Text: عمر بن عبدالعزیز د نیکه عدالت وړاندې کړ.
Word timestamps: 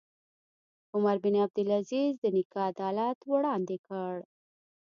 عمر 0.93 1.15
بن 1.23 1.33
عبدالعزیز 1.45 2.11
د 2.19 2.25
نیکه 2.35 2.59
عدالت 2.71 3.17
وړاندې 3.31 3.77
کړ. 3.87 4.13